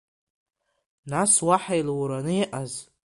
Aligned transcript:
Нас 1.11 1.33
уаҳа 1.47 1.75
илураны 1.81 2.33
иҟааз? 2.41 2.73